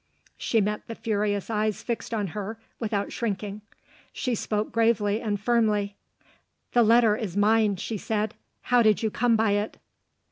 She 0.39 0.61
met 0.61 0.87
the 0.87 0.95
furious 0.95 1.51
eyes 1.51 1.83
fixed 1.83 2.11
on 2.11 2.29
her, 2.33 2.57
without 2.79 3.11
shrinking; 3.11 3.61
she 4.11 4.33
spoke 4.33 4.71
gravely 4.71 5.21
and 5.21 5.39
firmly. 5.39 5.95
"The 6.71 6.81
letter 6.81 7.15
is 7.15 7.37
mine," 7.37 7.75
she 7.75 7.97
said. 7.99 8.33
"How 8.63 8.81
did 8.81 9.03
you 9.03 9.11
come 9.11 9.35
by 9.35 9.51
it?" 9.51 9.77